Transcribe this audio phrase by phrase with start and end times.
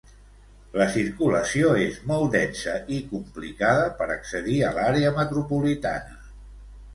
[0.81, 6.19] La circulació és molt densa i complicada per accedir a l'àrea metropolitana.